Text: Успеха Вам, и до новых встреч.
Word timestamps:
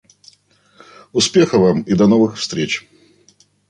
Успеха 1.13 1.59
Вам, 1.59 1.83
и 1.83 1.93
до 1.93 2.07
новых 2.07 2.35
встреч. 2.37 2.89